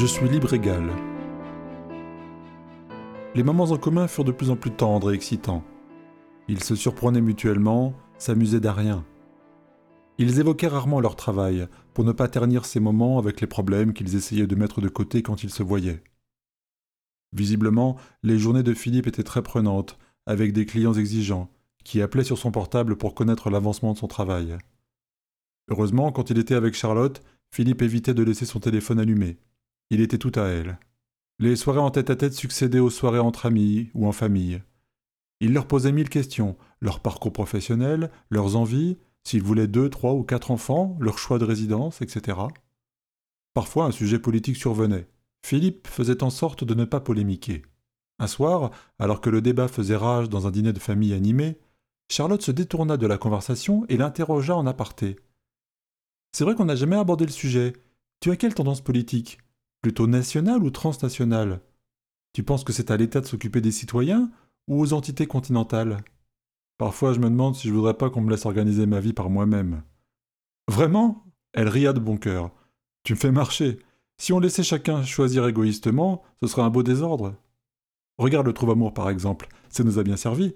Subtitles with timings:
[0.00, 0.84] Je suis libre égal.
[3.34, 5.64] Les moments en commun furent de plus en plus tendres et excitants.
[6.46, 9.04] Ils se surprenaient mutuellement, s'amusaient d'à rien.
[10.16, 14.14] Ils évoquaient rarement leur travail, pour ne pas ternir ces moments avec les problèmes qu'ils
[14.14, 16.04] essayaient de mettre de côté quand ils se voyaient.
[17.32, 21.50] Visiblement, les journées de Philippe étaient très prenantes, avec des clients exigeants,
[21.82, 24.58] qui appelaient sur son portable pour connaître l'avancement de son travail.
[25.68, 29.38] Heureusement, quand il était avec Charlotte, Philippe évitait de laisser son téléphone allumé.
[29.90, 30.78] Il était tout à elle.
[31.38, 34.60] Les soirées en tête-à-tête succédaient aux soirées entre amis ou en famille.
[35.40, 40.24] Il leur posait mille questions, leur parcours professionnel, leurs envies, s'ils voulaient deux, trois ou
[40.24, 42.38] quatre enfants, leur choix de résidence, etc.
[43.54, 45.08] Parfois un sujet politique survenait.
[45.44, 47.62] Philippe faisait en sorte de ne pas polémiquer.
[48.18, 51.58] Un soir, alors que le débat faisait rage dans un dîner de famille animé,
[52.10, 55.16] Charlotte se détourna de la conversation et l'interrogea en aparté.
[56.32, 57.74] C'est vrai qu'on n'a jamais abordé le sujet.
[58.20, 59.38] Tu as quelle tendance politique?
[59.88, 61.62] Plutôt nationale ou transnationale
[62.34, 64.30] Tu penses que c'est à l'État de s'occuper des citoyens
[64.66, 66.04] ou aux entités continentales?
[66.76, 69.30] Parfois je me demande si je voudrais pas qu'on me laisse organiser ma vie par
[69.30, 69.82] moi-même.
[70.70, 71.24] Vraiment?
[71.54, 72.50] Elle ria de bon cœur.
[73.02, 73.78] Tu me fais marcher.
[74.18, 77.34] Si on laissait chacun choisir égoïstement, ce serait un beau désordre.
[78.18, 80.54] Regarde le trouve-amour par exemple, ça nous a bien servi.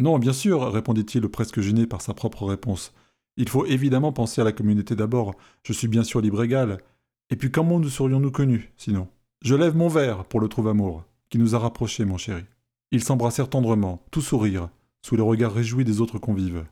[0.00, 2.92] Non, bien sûr, répondit-il presque gêné par sa propre réponse.
[3.38, 5.34] Il faut évidemment penser à la communauté d'abord.
[5.62, 6.82] Je suis bien sûr libre égal.
[7.30, 9.08] Et puis comment nous serions-nous connus, sinon?
[9.42, 12.44] Je lève mon verre pour le trouve-amour, qui nous a rapprochés, mon chéri.
[12.90, 14.68] Ils s'embrassèrent tendrement, tout sourire,
[15.04, 16.64] sous les regards réjouis des autres convives.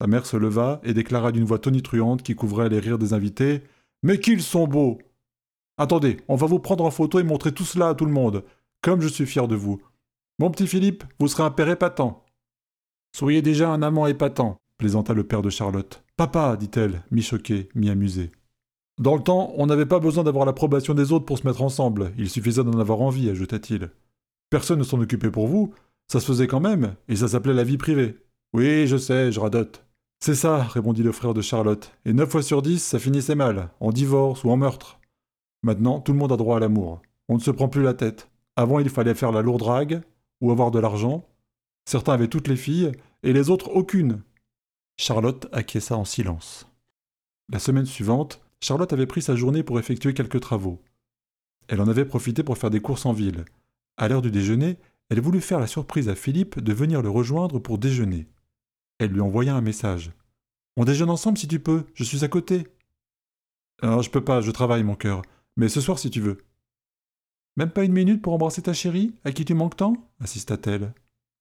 [0.00, 3.62] Sa mère se leva et déclara d'une voix tonitruante qui couvrait les rires des invités
[4.02, 4.98] Mais qu'ils sont beaux
[5.76, 8.44] Attendez, on va vous prendre en photo et montrer tout cela à tout le monde,
[8.80, 9.82] comme je suis fier de vous.
[10.38, 12.24] Mon petit Philippe, vous serez un père épatant.
[13.16, 16.04] Soyez déjà un amant épatant, plaisanta le père de Charlotte.
[16.16, 18.30] Papa, dit-elle, mi-choquée, mi-amusée.
[18.98, 22.12] Dans le temps, on n'avait pas besoin d'avoir l'approbation des autres pour se mettre ensemble,
[22.16, 23.90] il suffisait d'en avoir envie, ajouta-t-il.
[24.50, 25.74] Personne ne s'en occupait pour vous,
[26.06, 28.16] ça se faisait quand même, et ça s'appelait la vie privée.
[28.52, 29.84] Oui, je sais, je radote.
[30.20, 33.70] C'est ça, répondit le frère de Charlotte, et neuf fois sur dix, ça finissait mal,
[33.80, 35.00] en divorce ou en meurtre.
[35.62, 37.02] Maintenant, tout le monde a droit à l'amour.
[37.28, 38.30] On ne se prend plus la tête.
[38.54, 40.02] Avant, il fallait faire la lourde drague,
[40.40, 41.26] ou avoir de l'argent.
[41.84, 44.22] Certains avaient toutes les filles, et les autres aucune.
[44.96, 46.68] Charlotte acquiesça en silence.
[47.50, 50.80] La semaine suivante, Charlotte avait pris sa journée pour effectuer quelques travaux.
[51.68, 53.44] Elle en avait profité pour faire des courses en ville.
[53.98, 54.78] À l'heure du déjeuner,
[55.10, 58.26] elle voulut faire la surprise à Philippe de venir le rejoindre pour déjeuner.
[58.98, 60.12] Elle lui envoya un message.
[60.78, 62.66] On déjeune ensemble si tu peux, je suis à côté.
[63.82, 65.20] Je peux pas, je travaille, mon cœur.
[65.58, 66.38] Mais ce soir si tu veux.
[67.58, 69.92] Même pas une minute pour embrasser ta chérie, à qui tu manques tant?
[70.20, 70.94] insista-t-elle.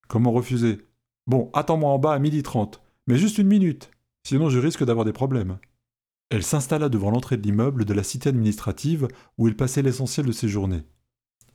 [0.10, 0.80] Comment refuser?
[1.28, 3.92] Bon, attends-moi en bas à midi trente, mais juste une minute,
[4.24, 5.58] sinon je risque d'avoir des problèmes.
[6.34, 9.08] Elle s'installa devant l'entrée de l'immeuble de la cité administrative
[9.38, 10.82] où il passait l'essentiel de ses journées.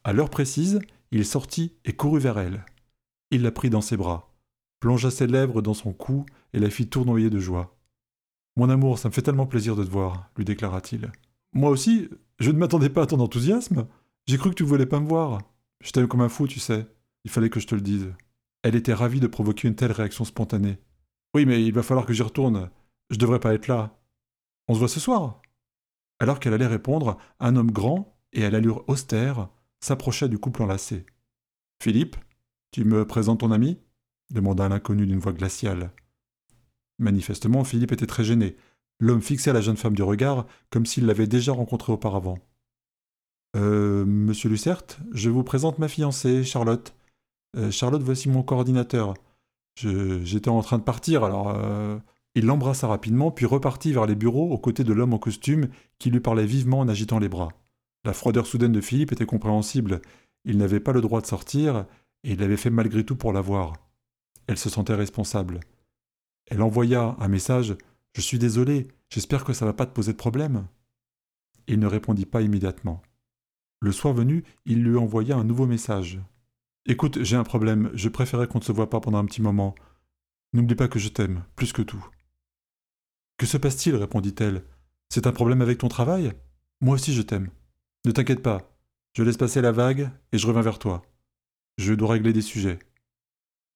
[0.05, 0.79] À l'heure précise,
[1.11, 2.65] il sortit et courut vers elle.
[3.33, 4.33] Il la prit dans ses bras,
[4.79, 7.77] plongea ses lèvres dans son cou et la fit tournoyer de joie.
[8.57, 11.11] Mon amour, ça me fait tellement plaisir de te voir, lui déclara-t-il.
[11.53, 13.89] Moi aussi, je ne m'attendais pas à ton enthousiasme.
[14.29, 15.41] J'ai cru que tu voulais pas me voir.
[15.81, 16.87] Je t'aime comme un fou, tu sais.
[17.25, 18.13] Il fallait que je te le dise.
[18.63, 20.79] Elle était ravie de provoquer une telle réaction spontanée.
[21.35, 22.71] Oui, mais il va falloir que j'y retourne.
[23.11, 23.98] Je devrais pas être là.
[24.69, 25.41] On se voit ce soir
[26.19, 29.49] Alors qu'elle allait répondre, un homme grand et à l'allure austère
[29.81, 31.07] s'approcha du couple enlacé.
[31.83, 32.17] Philippe,
[32.71, 33.79] tu me présentes ton ami?
[34.31, 35.91] demanda l'inconnu d'une voix glaciale.
[36.99, 38.57] Manifestement, Philippe était très gêné.
[39.01, 42.39] L'homme fixait la jeune femme du regard comme s'il l'avait déjà rencontrée auparavant.
[43.57, 46.95] Euh, monsieur Lucert, je vous présente ma fiancée, Charlotte.
[47.57, 49.15] Euh, Charlotte, voici mon coordinateur.
[49.77, 51.55] J'étais en train de partir, alors.
[51.57, 51.99] Euh...
[52.39, 56.09] Il l'embrassa rapidement, puis repartit vers les bureaux aux côtés de l'homme en costume qui
[56.09, 57.49] lui parlait vivement en agitant les bras.
[58.05, 60.01] La froideur soudaine de Philippe était compréhensible.
[60.45, 61.85] Il n'avait pas le droit de sortir,
[62.23, 63.73] et il l'avait fait malgré tout pour la voir.
[64.47, 65.59] Elle se sentait responsable.
[66.47, 67.77] Elle envoya un message
[68.15, 70.67] je suis désolé, j'espère que ça va pas te poser de problème.
[71.67, 73.03] Il ne répondit pas immédiatement.
[73.81, 76.21] Le soir venu, il lui envoya un nouveau message.
[76.87, 79.75] Écoute, j'ai un problème, je préférais qu'on ne se voit pas pendant un petit moment.
[80.53, 82.09] N'oublie pas que je t'aime, plus que tout.
[83.39, 84.65] Que se passe-t-il répondit-elle.
[85.09, 86.33] C'est un problème avec ton travail?
[86.81, 87.51] Moi aussi je t'aime.
[88.05, 88.77] Ne t'inquiète pas,
[89.15, 91.03] je laisse passer la vague et je reviens vers toi.
[91.79, 92.79] Je dois régler des sujets.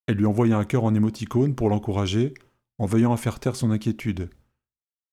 [0.06, 2.34] Elle lui envoya un cœur en émoticône pour l'encourager,
[2.78, 4.30] en veillant à faire taire son inquiétude.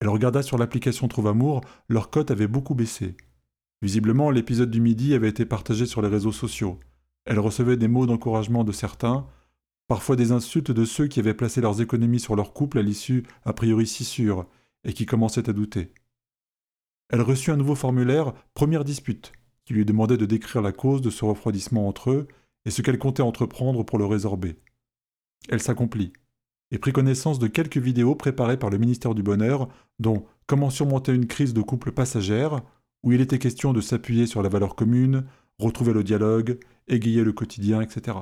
[0.00, 3.16] Elle regarda sur l'application Trouve Amour, leur cote avait beaucoup baissé.
[3.82, 6.80] Visiblement, l'épisode du midi avait été partagé sur les réseaux sociaux.
[7.24, 9.26] Elle recevait des mots d'encouragement de certains,
[9.90, 13.24] parfois des insultes de ceux qui avaient placé leurs économies sur leur couple à l'issue
[13.44, 14.46] a priori si sûre,
[14.84, 15.92] et qui commençaient à douter.
[17.08, 19.32] elle reçut un nouveau formulaire Première dispute,
[19.64, 22.28] qui lui demandait de décrire la cause de ce refroidissement entre eux
[22.64, 24.60] et ce qu'elle comptait entreprendre pour le résorber.
[25.48, 26.12] Elle s'accomplit,
[26.70, 31.12] et prit connaissance de quelques vidéos préparées par le ministère du Bonheur, dont Comment surmonter
[31.12, 32.60] une crise de couple passagère,
[33.02, 35.24] où il était question de s'appuyer sur la valeur commune,
[35.58, 38.18] retrouver le dialogue, égayer le quotidien, etc.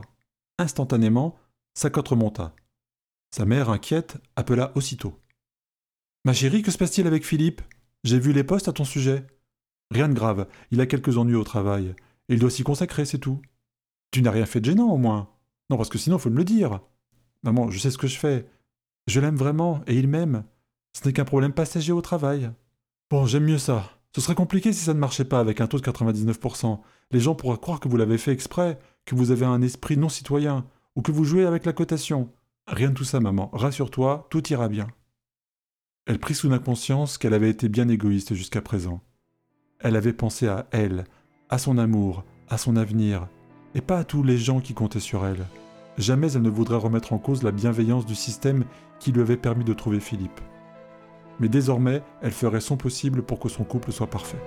[0.58, 1.36] Instantanément,
[1.78, 2.56] sa cote remonta.
[3.30, 5.20] Sa mère, inquiète, appela aussitôt.
[6.25, 7.62] Ma chérie, que se passe-t-il avec Philippe?
[8.02, 9.25] J'ai vu les postes à ton sujet.
[9.92, 11.94] Rien de grave, il a quelques ennuis au travail.
[12.28, 13.40] Il doit s'y consacrer, c'est tout.
[14.10, 15.30] Tu n'as rien fait de gênant, au moins.
[15.70, 16.80] Non, parce que sinon, il faut me le dire.
[17.44, 18.48] Maman, je sais ce que je fais.
[19.06, 20.42] Je l'aime vraiment, et il m'aime.
[20.94, 22.50] Ce n'est qu'un problème passager au travail.
[23.08, 23.88] Bon, j'aime mieux ça.
[24.16, 26.80] Ce serait compliqué si ça ne marchait pas avec un taux de 99%.
[27.12, 30.08] Les gens pourraient croire que vous l'avez fait exprès, que vous avez un esprit non
[30.08, 30.66] citoyen,
[30.98, 32.28] ou que vous jouez avec la cotation.
[32.66, 33.50] Rien de tout ça, maman.
[33.52, 34.88] Rassure-toi, tout ira bien.
[36.06, 39.00] Elle prit soudain conscience qu'elle avait été bien égoïste jusqu'à présent.
[39.78, 41.04] Elle avait pensé à elle,
[41.50, 43.28] à son amour, à son avenir,
[43.76, 45.46] et pas à tous les gens qui comptaient sur elle.
[45.98, 48.64] Jamais elle ne voudrait remettre en cause la bienveillance du système
[48.98, 50.40] qui lui avait permis de trouver Philippe.
[51.38, 54.42] Mais désormais, elle ferait son possible pour que son couple soit parfait.